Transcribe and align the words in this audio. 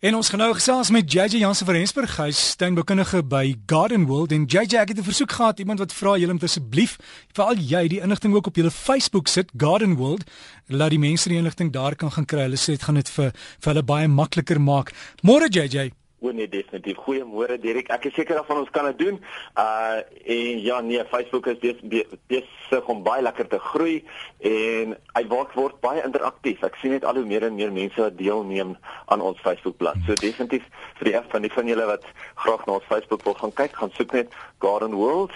En 0.00 0.14
ons 0.16 0.28
gaan 0.32 0.40
nou 0.40 0.52
gesels 0.56 0.88
met 0.90 1.12
JJ 1.12 1.42
Jansen 1.42 1.66
van 1.68 1.74
Rensburg, 1.76 2.12
hy 2.16 2.30
is 2.32 2.54
tuinbekundige 2.56 3.18
by 3.28 3.50
Garden 3.68 4.06
World 4.08 4.32
en 4.32 4.46
JJ 4.48 4.78
ek 4.80 4.94
het 4.94 4.98
'n 4.98 5.04
versoek 5.04 5.32
gehad 5.36 5.58
iemand 5.60 5.78
wat 5.78 5.92
vra 5.92 6.16
julle 6.16 6.32
om 6.32 6.40
asseblief 6.40 6.96
veral 7.36 7.60
jy 7.60 7.88
die 7.88 8.00
inligting 8.00 8.34
ook 8.34 8.46
op 8.46 8.56
julle 8.56 8.70
Facebook 8.70 9.28
sit 9.28 9.50
Garden 9.56 9.96
World 9.96 10.24
laat 10.68 10.90
die 10.90 10.98
mense 10.98 11.28
die 11.28 11.36
inligting 11.36 11.72
daar 11.72 11.96
kan 11.96 12.12
gaan 12.12 12.24
kry. 12.24 12.40
Hulle 12.48 12.56
sê 12.56 12.72
dit 12.72 12.82
gaan 12.82 12.94
dit 12.94 13.08
vir 13.08 13.32
vir 13.60 13.72
hulle 13.74 13.82
baie 13.82 14.08
makliker 14.08 14.60
maak. 14.60 14.92
Môre 15.22 15.48
JJ. 15.50 15.92
O 16.20 16.30
nee, 16.30 16.48
definitief. 16.48 16.98
Goeiemôre 17.00 17.56
Dirk. 17.60 17.88
Ek 17.88 18.04
is 18.10 18.12
seker 18.12 18.36
daarvan 18.36 18.58
ons 18.60 18.72
kan 18.74 18.84
dit 18.90 18.98
doen. 19.06 19.16
Uh 19.56 20.00
en 20.34 20.60
ja, 20.60 20.80
nee, 20.84 21.00
Facebook 21.08 21.46
is 21.48 21.80
besig 22.28 22.90
om 22.92 23.00
baie 23.02 23.24
lekker 23.24 23.48
te 23.48 23.60
groei 23.70 24.02
en 24.44 24.92
hy 25.16 25.22
word 25.32 25.56
word 25.56 25.80
baie 25.80 26.04
interaktief. 26.04 26.60
Ek 26.66 26.76
sien 26.82 26.92
net 26.92 27.08
al 27.08 27.22
hoe 27.22 27.24
meer 27.24 27.48
en 27.48 27.56
meer 27.56 27.72
mense 27.72 27.96
wat 28.04 28.18
deelneem 28.20 28.76
aan 29.08 29.24
ons 29.24 29.40
Facebookblad. 29.40 29.96
So 30.04 30.18
definitief 30.20 30.68
vir 31.00 31.08
die 31.08 31.16
van 31.32 31.48
die 31.48 31.54
van 31.56 31.72
julle 31.72 31.88
wat 31.88 32.04
graag 32.44 32.68
na 32.68 32.76
ons 32.76 32.90
Facebook 32.92 33.24
wil 33.24 33.40
gaan 33.40 33.56
kyk, 33.56 33.80
gaan 33.80 33.96
soek 33.96 34.12
net 34.20 34.36
Garden 34.60 35.00
World, 35.00 35.32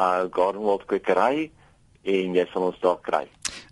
uh 0.00 0.24
Garden 0.32 0.64
World 0.64 0.88
kwekery 0.88 1.50
en 2.08 2.40
jy 2.40 2.48
sal 2.54 2.70
ons 2.70 2.80
daar 2.80 3.02
kry. 3.04 3.26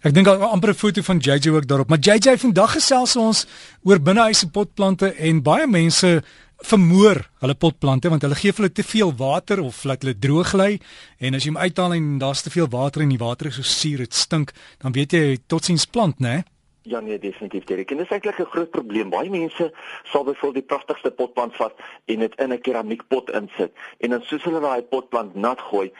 Ek 0.05 0.13
dink 0.13 0.29
amper 0.29 0.69
'n 0.69 0.77
foto 0.77 1.01
van 1.03 1.19
JJ 1.19 1.49
ook 1.49 1.67
daarop, 1.67 1.89
maar 1.89 1.99
JJ 1.99 2.37
vandag 2.37 2.73
gesels 2.77 3.17
ons 3.17 3.47
oor 3.85 3.99
binnehuise 3.99 4.51
potplante 4.51 5.15
en 5.17 5.43
baie 5.43 5.67
mense 5.67 6.23
vermoor 6.61 7.31
hulle 7.41 7.55
potplante 7.55 8.09
want 8.09 8.23
hulle 8.23 8.35
gee 8.35 8.53
hulle 8.53 8.73
te 8.73 8.83
veel 8.83 9.15
water 9.17 9.63
of 9.63 9.85
laat 9.85 10.03
hulle 10.03 10.19
droog 10.19 10.53
lê 10.53 10.79
en 11.21 11.35
as 11.35 11.45
jy 11.45 11.53
hom 11.53 11.57
uithaal 11.57 11.95
en 11.95 12.19
daar's 12.19 12.43
te 12.43 12.51
veel 12.51 12.69
water 12.69 13.01
en 13.01 13.09
die 13.09 13.19
water 13.19 13.47
is 13.47 13.55
so 13.55 13.63
suur 13.63 13.99
dit 14.05 14.15
stink, 14.15 14.53
dan 14.79 14.93
weet 14.93 15.13
jy 15.13 15.39
totsiens 15.47 15.87
plant, 15.87 16.21
né? 16.21 16.45
Ja 16.83 17.01
nee, 17.01 17.19
definitief 17.19 17.65
Derek. 17.65 17.91
En 17.91 17.97
dis 17.97 18.11
eintlik 18.11 18.39
'n 18.39 18.45
groot 18.45 18.71
probleem. 18.71 19.09
Baie 19.11 19.31
mense 19.31 19.73
sal 20.05 20.25
byvoorbeeld 20.25 20.55
die 20.55 20.77
pragtigste 20.77 21.11
potplant 21.11 21.57
vat 21.57 21.73
en 22.05 22.19
dit 22.19 22.35
in 22.41 22.53
'n 22.53 22.61
keramiekpot 22.61 23.31
insit 23.31 23.73
en 24.01 24.11
dan 24.11 24.23
soos 24.23 24.45
hulle 24.45 24.61
daai 24.61 24.83
potplant 24.83 25.35
nat 25.35 25.61
gooi, 25.61 25.93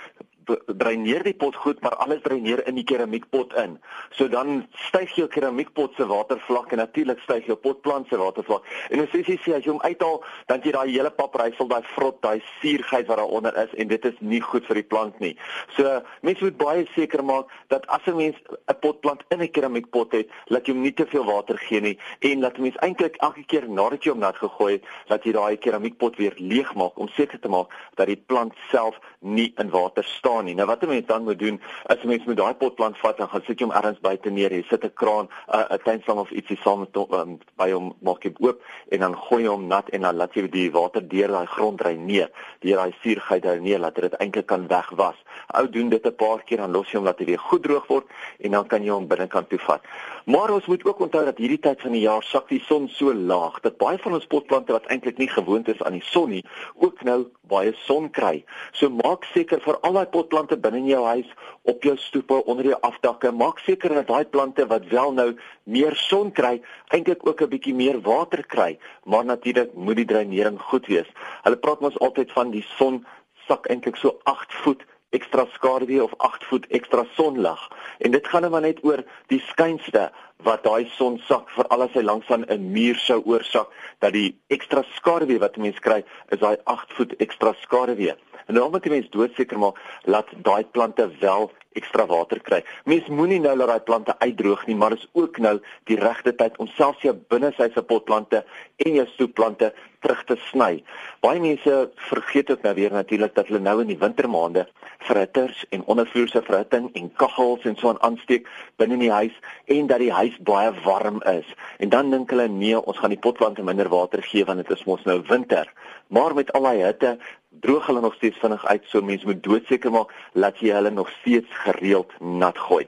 dreineer 0.67 1.23
die 1.23 1.35
pot 1.35 1.57
goed, 1.57 1.81
maar 1.81 1.97
alles 2.03 2.23
dreineer 2.23 2.63
in 2.69 2.79
die 2.79 2.85
keramiekpot 2.85 3.55
in. 3.61 3.79
So 4.17 4.29
dan 4.29 4.67
styg 4.89 5.15
jou 5.19 5.29
keramiekpot 5.29 5.95
se 5.97 6.07
watervlak 6.07 6.73
en 6.73 6.83
natuurlik 6.83 7.21
styg 7.25 7.47
jou 7.47 7.57
potplant 7.57 8.09
se 8.09 8.19
watervlak. 8.21 8.67
En 8.91 9.01
as 9.05 9.15
jy 9.15 9.39
sê 9.39 9.55
as 9.57 9.65
jy 9.65 9.73
hom 9.73 9.83
uithaal, 9.83 10.23
dan 10.51 10.65
jy 10.65 10.75
daai 10.77 10.91
hele 10.91 11.11
paprysel, 11.11 11.69
daai 11.71 11.83
vrot, 11.95 12.21
daai 12.23 12.43
suurheid 12.61 13.09
wat 13.09 13.21
daaronder 13.23 13.57
is 13.65 13.75
en 13.79 13.89
dit 13.89 14.05
is 14.11 14.21
nie 14.21 14.41
goed 14.45 14.67
vir 14.69 14.81
die 14.83 14.89
plant 14.95 15.19
nie. 15.25 15.35
So 15.77 16.01
mense 16.27 16.45
moet 16.45 16.59
baie 16.61 16.87
seker 16.95 17.25
maak 17.25 17.51
dat 17.73 17.87
as 17.89 18.07
'n 18.07 18.17
mens 18.17 18.37
'n 18.69 18.79
potplant 18.81 19.23
in 19.31 19.43
'n 19.43 19.51
keramiekpot 19.51 20.13
het, 20.13 20.29
laat 20.47 20.67
jy 20.67 20.73
hom 20.73 20.83
nie 20.83 20.95
te 20.95 21.07
veel 21.07 21.25
water 21.25 21.59
gee 21.59 21.81
nie 21.81 21.99
en 22.21 22.41
laat 22.41 22.59
mens 22.59 22.77
eintlik 22.77 23.17
elke 23.17 23.45
keer 23.45 23.69
nadat 23.69 24.05
jy 24.05 24.11
hom 24.11 24.21
nat 24.21 24.37
gegooi 24.37 24.73
het, 24.73 24.85
laat 25.09 25.25
jy 25.25 25.33
daai 25.33 25.57
keramiekpot 25.57 26.17
weer 26.17 26.35
leeg 26.37 26.75
maak 26.75 26.99
om 26.99 27.09
seker 27.09 27.41
te 27.41 27.49
maak 27.49 27.69
dat 27.95 28.07
die 28.07 28.23
plant 28.27 28.53
self 28.71 28.99
nie 29.21 29.53
in 29.57 29.71
water 29.71 30.05
staan 30.05 30.34
staan 30.35 30.45
nie. 30.45 30.55
Nou 30.55 30.67
wat 30.67 30.83
'n 30.83 30.89
mens 30.89 31.07
dan 31.07 31.23
moet 31.23 31.39
doen, 31.39 31.61
is 31.87 32.03
'n 32.03 32.09
mens 32.09 32.25
moet 32.25 32.37
daai 32.37 32.55
potplant 32.55 32.99
vat 32.99 33.19
en 33.19 33.29
gaan 33.29 33.43
sit 33.47 33.61
hom 33.61 33.71
ergens 33.71 34.01
buite 34.01 34.31
neer. 34.31 34.53
Jy 34.53 34.65
sit 34.69 34.85
'n 34.85 34.93
kraan, 34.95 35.29
'n 35.49 35.79
tuinslang 35.85 36.19
of 36.19 36.31
ietsie 36.31 36.59
saam 36.63 36.79
met 36.79 36.97
um, 36.97 37.39
by 37.57 37.71
hom 37.71 37.95
maak 38.01 38.23
jy 38.23 38.33
oop 38.41 38.63
en 38.89 39.01
dan 39.01 39.17
gooi 39.17 39.47
hom 39.47 39.67
nat 39.67 39.89
en 39.89 40.01
dan 40.01 40.17
laat 40.17 40.35
jy 40.35 40.49
die 40.49 40.71
water 40.71 41.09
deur 41.09 41.29
daai 41.29 41.47
grond 41.47 41.81
ry 41.81 41.95
neer. 41.95 42.31
Deur 42.61 42.77
daai 42.77 42.95
suurheid 43.03 43.43
daar 43.43 43.61
neer 43.61 43.79
laat 43.79 43.95
dit 43.95 44.15
eintlik 44.15 44.47
kan 44.47 44.67
wegwas. 44.69 45.17
Ou 45.55 45.69
doen 45.69 45.89
dit 45.89 46.07
'n 46.07 46.15
paar 46.15 46.43
keer 46.43 46.59
dan 46.59 46.71
los 46.71 46.91
jy 46.91 46.97
hom 46.99 47.05
laat 47.05 47.19
hy 47.19 47.25
weer 47.25 47.39
goed 47.39 47.63
droog 47.63 47.87
word 47.87 48.05
en 48.41 48.51
dan 48.51 48.67
kan 48.67 48.83
jy 48.83 48.91
hom 48.91 49.07
binnekant 49.07 49.49
toe 49.49 49.59
vat. 49.59 49.83
Maar 50.25 50.51
ons 50.51 50.67
moet 50.67 50.85
ook 50.85 51.01
onthou 51.01 51.25
dat 51.25 51.39
hierdie 51.39 51.59
tyd 51.59 51.81
van 51.81 51.93
die 51.93 52.01
jaar 52.01 52.23
sak 52.23 52.49
die 52.49 52.63
son 52.67 52.89
so 52.89 53.15
laag 53.15 53.61
dat 53.61 53.77
baie 53.77 53.99
van 53.99 54.13
ons 54.13 54.27
potplante 54.27 54.73
wat 54.73 54.87
eintlik 54.87 55.19
nie 55.19 55.29
gewoond 55.29 55.69
is 55.69 55.83
aan 55.83 55.93
die 55.93 56.05
son 56.05 56.31
nie, 56.31 56.45
ook 56.75 57.03
nou 57.03 57.27
baie 57.49 57.75
son 57.85 58.11
kry. 58.11 58.45
So 58.73 58.89
maak 58.89 59.25
seker 59.35 59.61
vir 59.61 59.77
al 59.85 59.93
daai 59.99 60.07
potplante 60.25 60.57
binne 60.57 60.81
in 60.81 60.89
jou 60.89 61.03
huis, 61.05 61.29
op 61.69 61.83
jou 61.85 61.95
stoepe, 62.01 62.41
onder 62.49 62.71
jou 62.73 62.79
afdakke, 62.87 63.33
maak 63.33 63.61
seker 63.65 63.95
dat 63.95 64.09
daai 64.09 64.25
plante 64.25 64.67
wat 64.67 64.87
wel 64.89 65.13
nou 65.13 65.29
meer 65.65 65.97
son 65.97 66.33
kry, 66.33 66.61
eintlik 66.89 67.27
ook 67.27 67.43
'n 67.43 67.49
bietjie 67.49 67.75
meer 67.75 68.01
water 68.01 68.45
kry, 68.47 68.79
maar 69.05 69.25
natuurlik 69.25 69.75
moet 69.75 69.97
die 69.97 70.05
dreinering 70.05 70.61
goed 70.61 70.87
wees. 70.87 71.09
Hulle 71.43 71.57
praat 71.57 71.81
mos 71.81 71.99
altyd 71.99 72.33
van 72.33 72.51
die 72.51 72.65
son 72.77 73.07
sak 73.49 73.67
eintlik 73.67 73.97
so 73.97 74.21
8 74.25 74.53
voet 74.53 74.85
ekstra 75.17 75.47
skaduwee 75.55 76.03
of 76.03 76.15
8 76.19 76.45
voet 76.51 76.67
ekstra 76.79 77.05
sonlig. 77.15 77.61
En 77.99 78.11
dit 78.11 78.29
gaan 78.29 78.47
nou 78.47 78.61
net 78.61 78.83
oor 78.85 79.05
die 79.33 79.41
skynste 79.51 80.11
wat 80.45 80.65
daai 80.67 80.91
son 80.97 81.19
sak 81.29 81.51
vir 81.57 81.69
al 81.73 81.87
as 81.87 81.97
hy 81.97 82.03
langs 82.03 82.31
aan 82.31 82.45
'n 82.49 82.73
muur 82.73 82.99
sou 83.07 83.21
oorsak 83.25 83.69
dat 84.01 84.13
die 84.13 84.37
ekstra 84.49 84.85
skaduwee 84.97 85.39
wat 85.39 85.57
'n 85.57 85.63
mens 85.63 85.79
kry 85.79 86.05
is 86.29 86.39
daai 86.39 86.57
8 86.65 86.93
voet 86.97 87.13
ekstra 87.19 87.55
skaduwee. 87.63 88.15
En 88.47 88.55
dan 88.55 88.71
moet 88.71 88.85
jy 88.85 88.91
mens 88.91 89.11
doodseker 89.11 89.59
maak 89.59 89.79
laat 90.05 90.29
daai 90.43 90.65
plante 90.65 91.09
wel 91.21 91.51
ekstra 91.79 92.07
water 92.11 92.41
kry. 92.41 92.63
Mens 92.91 93.09
moenie 93.09 93.41
nou 93.41 93.57
laat 93.57 93.73
daai 93.73 93.89
plante 93.89 94.15
uitdroog 94.19 94.67
nie, 94.67 94.77
maar 94.77 94.97
is 94.97 95.09
ook 95.13 95.39
nou 95.39 95.59
die 95.91 95.99
regte 96.01 96.35
tyd 96.35 96.57
om 96.63 96.71
selfs 96.77 97.03
jou 97.03 97.15
binnesyse 97.33 97.83
potplante 97.83 98.45
en 98.77 98.97
jou 99.01 99.07
stoepplante 99.15 99.73
terug 100.05 100.25
te 100.29 100.37
sny. 100.51 100.83
Baie 101.25 101.41
mense 101.41 101.77
vergeet 102.11 102.51
ook 102.53 102.65
nou 102.67 102.75
weer 102.77 102.93
natuurlik 102.93 103.35
dat 103.35 103.49
hulle 103.49 103.63
nou 103.65 103.79
in 103.83 103.93
die 103.93 103.99
wintermaande 104.01 104.67
verhitters 105.05 105.65
en 105.75 105.85
ondervloerse 105.91 106.43
verhitting 106.45 106.91
en 106.99 107.11
kaggels 107.21 107.65
en 107.69 107.77
so 107.81 107.93
aan 107.93 108.03
aansteek 108.09 108.49
binne 108.81 108.99
in 108.99 109.07
die 109.07 109.13
huis 109.13 109.39
en 109.73 109.89
dat 109.91 110.03
die 110.05 110.13
huis 110.13 110.37
baie 110.49 110.73
warm 110.85 111.23
is. 111.33 111.49
En 111.79 111.93
dan 111.95 112.13
dink 112.13 112.33
hulle 112.33 112.49
nee, 112.49 112.77
ons 112.77 113.01
gaan 113.01 113.15
die 113.15 113.21
potplante 113.21 113.65
minder 113.65 113.89
water 113.93 114.23
gee 114.23 114.45
want 114.45 114.63
dit 114.63 114.77
is 114.77 114.85
mos 114.89 115.05
nou 115.09 115.21
winter. 115.29 115.71
Maar 116.15 116.35
met 116.35 116.53
al 116.53 116.63
daai 116.63 116.85
hitte 116.85 117.17
droog 117.61 117.87
hulle 117.87 118.01
nog 118.01 118.15
steeds 118.15 118.39
vinnig 118.39 118.67
uit, 118.67 118.85
so 118.87 119.03
mense 119.03 119.27
moet 119.27 119.43
doodseker 119.43 119.91
maak 119.91 120.13
dat 120.33 120.61
jy 120.63 120.71
hulle 120.77 120.91
nog 120.95 121.09
steeds 121.21 121.57
gereeld 121.65 122.13
nat 122.21 122.59
gooi. 122.59 122.85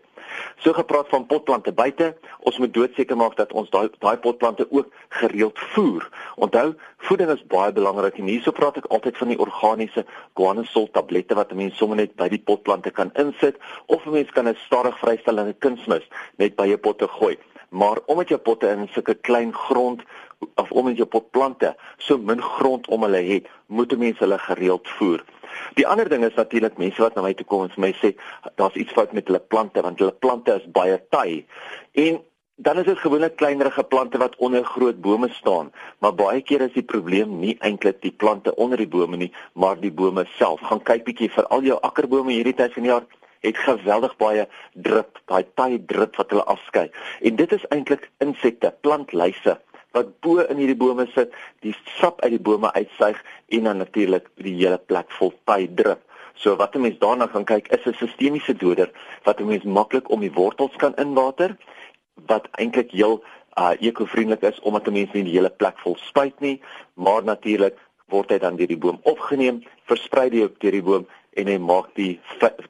So 0.63 0.73
gepraat 0.77 1.09
van 1.09 1.27
potplante 1.27 1.73
buite, 1.73 2.13
ons 2.39 2.59
moet 2.63 2.75
doodseker 2.75 3.17
maak 3.17 3.35
dat 3.41 3.53
ons 3.53 3.71
daai 3.71 3.89
daai 3.99 4.17
potplante 4.23 4.67
ook 4.71 4.93
gereeld 5.09 5.59
voer. 5.73 6.07
Onthou, 6.35 6.75
voeding 7.09 7.31
is 7.35 7.43
baie 7.51 7.73
belangrik 7.73 8.19
en 8.21 8.31
hierso 8.31 8.55
praat 8.55 8.79
ek 8.83 8.89
altyd 8.95 9.19
van 9.23 9.35
die 9.35 9.41
organiese 9.43 10.07
guanosol 10.39 10.91
tablette 10.99 11.35
wat 11.35 11.53
'n 11.53 11.63
mens 11.63 11.77
sommer 11.83 11.97
net 11.97 12.15
by 12.15 12.29
die 12.29 12.43
potplante 12.53 12.91
kan 12.91 13.11
insit 13.15 13.59
of 13.87 14.07
'n 14.07 14.17
mens 14.19 14.31
kan 14.31 14.49
'n 14.49 14.57
stadig 14.67 14.99
vrystellende 15.03 15.55
kunsmis 15.59 16.07
net 16.37 16.57
by 16.57 16.67
jou 16.67 16.79
potte 16.79 17.09
gooi. 17.19 17.37
Maar 17.69 17.99
omdat 18.07 18.29
jou 18.29 18.41
potte 18.41 18.69
in 18.69 18.89
sulke 18.93 19.15
klein 19.15 19.55
grond 19.55 20.03
of 20.55 20.71
omdat 20.71 20.97
jou 20.97 21.09
potplante 21.09 21.75
so 21.97 22.19
min 22.19 22.43
grond 22.43 22.89
om 22.89 23.03
hulle 23.03 23.23
het, 23.25 23.49
moet 23.67 23.99
mense 23.99 24.23
hulle 24.25 24.39
gereeld 24.39 24.89
voer. 24.99 25.25
Die 25.75 25.87
ander 25.87 26.09
ding 26.09 26.25
is 26.25 26.35
natuurlik 26.35 26.79
mense 26.79 27.03
wat 27.03 27.15
na 27.15 27.25
my 27.25 27.35
toe 27.35 27.47
kom 27.49 27.65
en 27.65 27.75
vir 27.75 27.85
my 27.87 27.93
sê 28.01 28.13
daar's 28.61 28.77
iets 28.77 28.93
fout 28.93 29.13
met 29.17 29.29
hulle 29.29 29.41
plante 29.41 29.83
want 29.83 30.01
hulle 30.03 30.15
plante 30.25 30.57
is 30.61 30.71
baie 30.73 30.99
taai. 31.11 31.47
En 31.93 32.21
dan 32.57 32.79
is 32.81 32.85
dit 32.89 32.99
gewoonlik 32.99 33.37
kleinerige 33.37 33.85
plante 33.85 34.19
wat 34.19 34.37
onder 34.37 34.65
groot 34.65 35.01
bome 35.01 35.29
staan, 35.29 35.73
maar 35.99 36.15
baie 36.15 36.41
keer 36.41 36.61
is 36.65 36.73
die 36.73 36.83
probleem 36.83 37.39
nie 37.41 37.57
eintlik 37.61 38.01
die 38.01 38.15
plante 38.17 38.55
onder 38.55 38.81
die 38.81 38.89
bome 38.89 39.17
nie, 39.17 39.33
maar 39.53 39.77
die 39.81 39.93
bome 39.93 40.25
self. 40.39 40.61
Gaan 40.65 40.81
kyk 40.83 41.05
bietjie 41.05 41.29
vir 41.35 41.49
al 41.53 41.67
jou 41.69 41.77
akkerbome 41.81 42.33
hierdie 42.33 42.57
tyd 42.57 42.73
van 42.73 42.87
die 42.87 42.93
jaar 42.93 43.09
het 43.47 43.59
geweldig 43.63 44.17
baie 44.21 44.49
drup, 44.75 45.21
daai 45.31 45.45
taai 45.55 45.79
drup 45.87 46.17
wat 46.21 46.35
hulle 46.35 46.45
afskei. 46.45 46.91
En 47.21 47.37
dit 47.37 47.53
is 47.53 47.67
eintlik 47.75 48.11
insekte, 48.25 48.75
plantluise 48.81 49.57
wat 49.97 50.11
bo 50.21 50.43
in 50.45 50.59
hierdie 50.61 50.77
bome 50.77 51.07
sit, 51.15 51.33
die 51.65 51.75
sap 51.97 52.21
uit 52.25 52.35
die 52.35 52.43
bome 52.49 52.69
uitsuig 52.77 53.23
en 53.57 53.69
dan 53.69 53.81
natuurlik 53.81 54.29
die 54.45 54.53
hele 54.59 54.79
plek 54.91 55.09
vol 55.19 55.33
py 55.49 55.65
drup. 55.79 56.03
So 56.37 56.57
wat 56.61 56.77
'n 56.77 56.85
mens 56.85 56.99
daarna 56.99 57.27
gaan 57.33 57.49
kyk 57.49 57.69
is 57.73 57.87
'n 57.87 57.97
sistemiese 57.97 58.55
doder 58.55 58.91
wat 59.25 59.41
'n 59.41 59.47
mens 59.47 59.65
maklik 59.65 60.11
om 60.11 60.21
die 60.21 60.33
wortels 60.33 60.77
kan 60.77 60.95
inwater 60.97 61.57
wat 62.27 62.49
eintlik 62.53 62.91
heel 62.91 63.25
uh 63.59 63.73
ekovriendelik 63.81 64.43
is 64.43 64.61
omdat 64.61 64.87
'n 64.87 64.93
mens 64.93 65.13
nie 65.13 65.25
die 65.25 65.37
hele 65.39 65.51
plek 65.51 65.79
vol 65.79 65.97
spuit 65.97 66.41
nie, 66.41 66.61
maar 66.95 67.25
natuurlik 67.25 67.77
word 68.09 68.31
hy 68.31 68.39
dan 68.39 68.57
deur 68.57 68.67
die 68.67 68.79
boom 68.79 69.01
opgeneem, 69.03 69.65
versprei 69.85 70.29
hy 70.31 70.43
op 70.43 70.61
deur 70.61 70.71
die 70.71 70.83
boom 70.83 71.07
en 71.37 71.47
hy 71.47 71.59
maak 71.59 71.93
die 71.95 72.21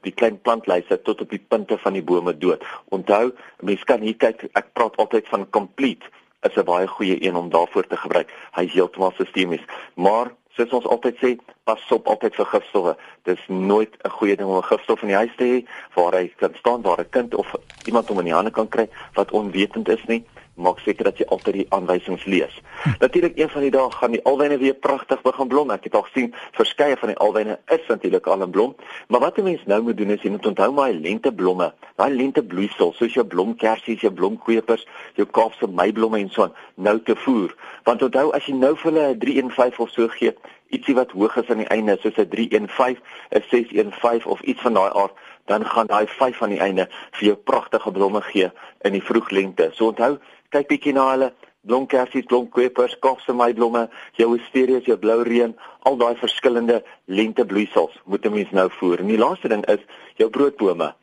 die 0.05 0.11
klein 0.11 0.39
plantlyse 0.41 1.01
tot 1.07 1.21
op 1.21 1.29
die 1.29 1.41
punte 1.41 1.77
van 1.77 1.93
die 1.93 2.03
bome 2.03 2.33
dood. 2.37 2.63
Onthou, 2.95 3.31
mense 3.61 3.85
kan 3.85 4.01
hier 4.01 4.17
kyk, 4.17 4.47
ek 4.53 4.73
praat 4.73 4.97
altyd 4.97 5.27
van 5.27 5.49
complete 5.49 6.05
is 6.45 6.55
'n 6.55 6.65
baie 6.65 6.87
goeie 6.87 7.17
een 7.23 7.35
om 7.35 7.49
daarvoor 7.49 7.87
te 7.87 7.97
gebruik. 7.97 8.29
Hy 8.51 8.63
is 8.63 8.73
heeltemal 8.73 9.13
sistemies, 9.17 9.65
maar 9.95 10.31
soos 10.57 10.69
ons 10.69 10.85
altyd 10.85 11.17
sê, 11.21 11.37
pas 11.63 11.91
op 11.91 12.07
altyd 12.07 12.35
vir 12.35 12.45
gifstowwe. 12.45 12.95
Dis 13.23 13.41
nooit 13.47 13.93
'n 14.03 14.09
goeie 14.09 14.35
ding 14.35 14.49
om 14.49 14.57
'n 14.57 14.69
gifstof 14.71 15.01
in 15.01 15.07
die 15.07 15.21
huis 15.23 15.35
te 15.37 15.43
hê 15.43 15.57
waar 15.95 16.13
hy 16.13 16.27
kan 16.37 16.53
staan 16.55 16.81
waar 16.81 16.99
'n 16.99 17.09
kind 17.09 17.35
of 17.35 17.55
iemand 17.85 18.07
hom 18.07 18.19
in 18.19 18.25
die 18.25 18.33
hande 18.33 18.51
kan 18.51 18.69
kry 18.69 18.89
wat 19.13 19.31
onwetend 19.31 19.89
is 19.89 20.03
nie. 20.07 20.23
Maak 20.57 20.79
seker 20.79 21.07
dat 21.07 21.19
jy 21.21 21.25
altyd 21.33 21.59
die 21.61 21.65
aanwysings 21.75 22.25
lees. 22.25 22.53
Natuurlik 22.99 23.37
een 23.37 23.49
van 23.49 23.65
die 23.65 23.71
dae 23.71 23.91
gaan 23.93 24.15
die 24.15 24.23
alwyne 24.29 24.57
weer 24.57 24.73
pragtig 24.73 25.21
begin 25.21 25.47
blom. 25.47 25.71
Ek 25.71 25.87
het 25.87 25.95
al 25.95 26.05
gesien 26.09 26.33
verskeie 26.57 26.97
van 26.97 27.13
die 27.13 27.17
alwyne 27.23 27.59
is 27.73 27.85
natuurlik 27.87 28.27
al 28.27 28.45
in 28.45 28.53
blom, 28.55 28.75
maar 29.07 29.19
wat 29.19 29.37
'n 29.37 29.43
mens 29.43 29.65
nou 29.65 29.81
moet 29.81 29.97
doen 29.97 30.09
is 30.09 30.21
jy 30.21 30.29
moet 30.29 30.45
onthou 30.45 30.71
my 30.73 30.91
lenteblomme, 30.91 31.73
daai 31.95 32.11
lentebloeisel 32.15 32.93
soos 32.93 33.13
jou 33.13 33.25
blomkersies, 33.25 34.01
jou 34.01 34.13
blomkwepers, 34.13 34.87
jou 35.15 35.27
Kaapse 35.27 35.67
meiblomme 35.67 36.19
en 36.19 36.29
so 36.29 36.43
aan 36.43 36.53
nou 36.75 36.99
te 37.03 37.15
voer. 37.15 37.55
Want 37.83 38.01
onthou 38.01 38.31
as 38.31 38.45
jy 38.45 38.53
nou 38.53 38.75
vir 38.75 38.91
hulle 38.91 39.13
'n 39.13 39.19
315 39.19 39.79
of 39.79 39.89
so 39.89 40.07
gee, 40.07 40.33
ietsie 40.69 40.95
wat 40.95 41.11
hoog 41.11 41.35
is 41.37 41.49
aan 41.49 41.63
die 41.63 41.71
einde 41.75 41.97
soos 42.01 42.17
'n 42.17 42.29
315, 42.29 43.01
'n 43.31 43.43
615 43.49 44.31
of 44.31 44.41
iets 44.41 44.61
van 44.61 44.73
daai 44.73 44.91
aard, 44.93 45.13
dan 45.47 45.65
gaan 45.65 45.87
daai 45.87 46.07
5 46.07 46.41
aan 46.43 46.55
die 46.55 46.61
einde 46.63 46.87
vir 47.17 47.27
jou 47.31 47.35
pragtige 47.35 47.91
blomme 47.91 48.21
gee 48.21 48.51
in 48.87 48.95
die 48.95 49.03
vroeglente. 49.03 49.71
So 49.73 49.91
onthou, 49.91 50.17
kyk 50.51 50.67
bietjie 50.71 50.93
na 50.93 51.09
hulle 51.11 51.31
blomkersies, 51.67 52.27
blomkwepers, 52.31 52.95
Kaapse 53.03 53.33
meiblomme, 53.35 53.87
jou 54.19 54.29
wisterias, 54.35 54.85
jou 54.87 54.97
blou 54.99 55.19
reën, 55.27 55.55
al 55.87 55.99
daai 55.99 56.15
verskillende 56.19 56.81
lentebloeisels 57.05 57.99
moet 58.05 58.25
'n 58.25 58.33
mens 58.33 58.51
nou 58.51 58.69
voer. 58.79 58.99
En 58.99 59.07
die 59.07 59.17
laaste 59.17 59.47
ding 59.47 59.65
is 59.65 59.83
jou 60.15 60.29
broodbome. 60.29 60.93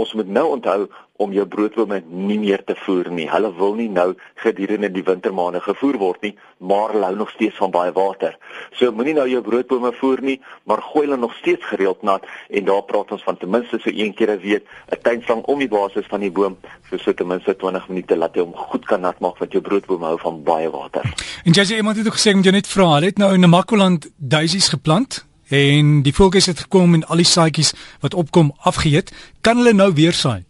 Ons 0.00 0.12
moet 0.16 0.28
nou 0.32 0.46
onthou 0.54 0.88
om 1.20 1.32
jou 1.36 1.44
broodbome 1.52 1.98
nie 2.08 2.38
meer 2.40 2.62
te 2.64 2.74
voer 2.84 3.10
nie. 3.12 3.26
Hulle 3.28 3.50
wil 3.58 3.74
nie 3.76 3.88
nou 3.92 4.14
gedurende 4.40 4.88
die 4.92 5.04
wintermaande 5.04 5.60
gevoer 5.64 5.98
word 6.00 6.24
nie, 6.24 6.32
maar 6.64 6.94
hulle 6.94 7.10
hou 7.10 7.18
nog 7.18 7.32
steeds 7.34 7.60
van 7.60 7.74
baie 7.74 7.92
water. 7.96 8.38
So 8.78 8.88
moenie 8.96 9.14
nou 9.18 9.26
jou 9.28 9.42
broodbome 9.44 9.92
voer 9.98 10.24
nie, 10.24 10.38
maar 10.64 10.80
gooi 10.92 11.04
hulle 11.04 11.20
nog 11.20 11.36
steeds 11.42 11.66
gereeld 11.68 12.02
nat 12.08 12.24
en 12.48 12.68
daar 12.70 12.82
praat 12.88 13.12
ons 13.16 13.26
van 13.28 13.36
ten 13.36 13.52
minste 13.52 13.82
so 13.84 13.92
een 13.92 14.14
keer 14.16 14.32
'n 14.36 14.40
week 14.40 14.64
'n 14.92 15.02
tuinslang 15.02 15.44
om 15.44 15.58
die 15.58 15.68
basis 15.68 16.06
van 16.08 16.20
die 16.20 16.32
boom 16.32 16.56
vir 16.90 16.98
so 16.98 17.12
ten 17.12 17.26
minste 17.26 17.56
20 17.56 17.88
minute 17.88 18.16
laat 18.16 18.34
hy 18.34 18.40
hom 18.40 18.54
goed 18.54 18.86
kan 18.86 19.00
nat 19.00 19.20
maak 19.20 19.38
want 19.38 19.52
jou 19.52 19.62
broodbome 19.62 20.06
hou 20.06 20.18
van 20.18 20.42
baie 20.42 20.70
water. 20.70 21.02
En 21.44 21.52
jy 21.52 21.64
sê 21.64 21.76
iemand 21.76 21.96
het 21.96 22.06
ook 22.06 22.16
gesê 22.16 22.34
moet 22.34 22.44
jy 22.44 22.52
net 22.52 22.66
vra, 22.66 22.94
hulle 22.94 23.06
het 23.06 23.18
nou 23.18 23.34
in 23.34 23.40
Namakoland 23.40 24.10
daisies 24.16 24.68
geplant 24.68 25.28
en 25.50 26.02
die 26.06 26.14
voeltjies 26.14 26.46
het 26.46 26.62
gekom 26.66 26.94
en 26.94 27.04
al 27.10 27.22
die 27.22 27.26
saaitjies 27.26 27.74
wat 28.00 28.14
opkom 28.14 28.52
afgeëet, 28.70 29.10
kan 29.40 29.58
hulle 29.58 29.74
nou 29.74 29.90
weer 29.98 30.14
saai? 30.14 30.44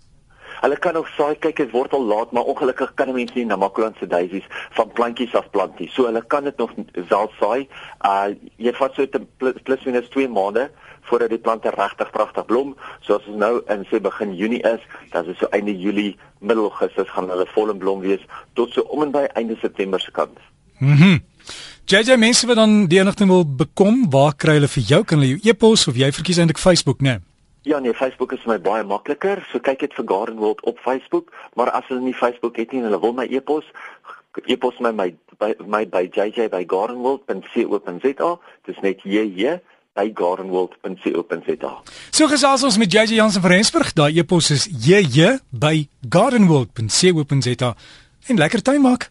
Hulle 0.61 0.77
kan 0.77 0.93
nog 0.93 1.09
saai 1.17 1.39
kyk 1.41 1.57
dit 1.57 1.71
word 1.73 1.95
al 1.97 2.05
laat 2.05 2.33
maar 2.37 2.49
ongelukkig 2.53 2.93
kan 2.95 3.13
mense 3.17 3.37
nie 3.39 3.47
na 3.49 3.57
Makland 3.57 3.97
se 3.97 4.07
daisies 4.07 4.45
van 4.77 4.91
plantjies 4.93 5.35
af 5.35 5.49
plant 5.55 5.79
nie. 5.81 5.89
So 5.89 6.05
hulle 6.05 6.21
kan 6.21 6.45
dit 6.45 6.57
nog 6.61 6.75
wel 6.93 7.33
saai. 7.39 7.69
Uh 8.05 8.37
jy 8.61 8.75
vat 8.77 8.95
so 8.95 9.07
plus, 9.41 9.57
plus 9.65 9.87
minus 9.89 10.11
2 10.13 10.29
maande 10.29 10.69
voordat 11.09 11.33
die 11.33 11.41
plante 11.41 11.73
regtig 11.73 12.11
pragtig 12.13 12.45
blom. 12.47 12.77
So 13.01 13.17
as 13.17 13.27
ons 13.27 13.41
nou 13.41 13.63
in 13.73 13.87
sê 13.89 14.03
begin 14.05 14.37
Junie 14.37 14.61
is, 14.69 14.85
dan 15.15 15.33
is 15.33 15.41
so 15.41 15.49
einde 15.57 15.73
Julie, 15.73 16.19
middel 16.39 16.69
Augustus 16.69 17.09
gaan 17.09 17.33
hulle 17.33 17.49
vol 17.55 17.73
in 17.73 17.81
blom 17.81 18.05
wees 18.05 18.23
tot 18.55 18.73
so 18.77 18.85
om 18.93 19.09
en 19.09 19.17
by 19.17 19.25
einde 19.41 19.57
September 19.65 20.01
se 20.01 20.13
kant. 20.13 20.37
Mhm. 20.79 20.93
Mm 20.93 21.21
JJ 21.91 22.17
mense 22.23 22.47
wat 22.47 22.55
dan 22.55 22.87
die 22.87 23.01
enigting 23.01 23.27
wil 23.27 23.43
bekom, 23.43 24.05
waar 24.11 24.37
kry 24.39 24.53
hulle 24.61 24.69
vir 24.71 24.85
jou? 24.87 25.01
Kan 25.03 25.19
hulle 25.19 25.33
jou 25.33 25.51
e-pos 25.51 25.89
of 25.91 25.97
jy 25.99 26.13
verkies 26.15 26.39
eintlik 26.39 26.61
Facebook, 26.63 27.01
né? 27.03 27.17
Nee? 27.17 27.27
Ja 27.67 27.81
nee, 27.83 27.95
Facebook 27.99 28.31
is 28.33 28.45
vir 28.45 28.53
my 28.53 28.59
baie 28.63 28.85
makliker. 28.87 29.43
So 29.51 29.59
kyk 29.59 29.83
dit 29.83 29.97
vir 29.99 30.07
Garden 30.07 30.39
World 30.39 30.63
op 30.71 30.79
Facebook, 30.85 31.35
maar 31.59 31.73
as 31.75 31.89
hulle 31.91 32.05
nie 32.05 32.15
Facebook 32.15 32.63
het 32.63 32.71
nie 32.71 32.79
en 32.85 32.87
hulle 32.87 33.03
wil 33.03 33.17
my 33.19 33.27
e-pos, 33.27 33.67
e-pos 34.47 34.79
my 34.79 34.95
my 34.95 35.09
by 35.43 35.51
my 35.67 35.83
by 35.83 36.07
JJ 36.07 36.47
by 36.55 36.63
gardenworld.co.za. 36.63 38.33
Dis 38.71 38.83
net 38.87 39.03
JJ 39.03 39.59
by 39.99 40.07
gardenworld.co.za. 40.15 41.77
So 42.15 42.31
gesels 42.31 42.71
ons 42.71 42.79
met 42.79 42.93
JJ 42.93 43.19
Jansen 43.19 43.43
van 43.43 43.57
Rensburg. 43.59 43.97
Daai 43.99 44.15
e-pos 44.23 44.55
is 44.55 44.71
JJ 44.71 45.41
by 45.51 45.89
gardenworld.co.za. 46.07 47.75
En 48.31 48.39
lekker 48.47 48.63
tuin 48.63 48.87
maak. 48.87 49.11